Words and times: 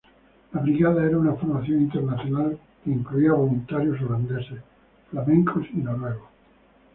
La 0.53 0.61
brigada 0.61 1.05
era 1.05 1.15
una 1.19 1.35
formación 1.35 1.81
internacional 1.83 2.57
que 2.83 2.89
incluía 2.89 3.33
voluntarios 3.33 4.01
holandeses, 4.01 4.59
flamencos 5.11 5.67
y 5.75 5.77
noruegos. 5.77 6.25